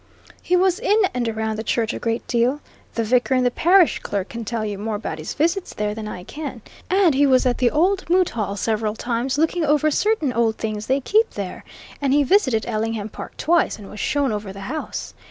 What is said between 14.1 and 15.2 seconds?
over the house.